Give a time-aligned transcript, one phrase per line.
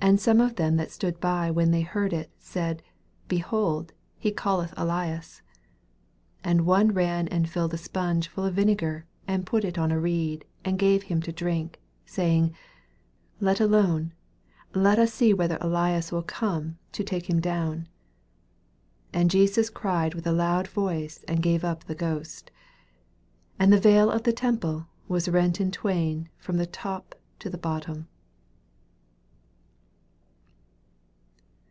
[0.00, 2.84] 35 And some of them that stood by, when they heard it, said,
[3.26, 5.42] Behold, he calleth Elias.
[6.44, 9.90] 36 And one ran and filled a spunge full of vinegar, and put it on
[9.90, 11.74] a reed, and gave him to dnnk,
[12.06, 12.54] saying,
[13.40, 14.14] Let alone;
[14.72, 17.88] Jet us see whether Elias will come t take him down.
[19.14, 22.52] 37 And Jesus cried with a loud voice, and gave up the ghost.
[23.58, 27.50] 38 And the veil of the temple waa rent in twain from the top to
[27.50, 28.06] the bottom.